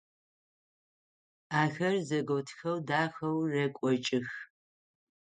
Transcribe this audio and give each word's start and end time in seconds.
Ахэр 1.61 1.95
зэготхэу 2.07 2.77
дахэу 2.87 3.37
рекӏокӏых. 3.51 4.29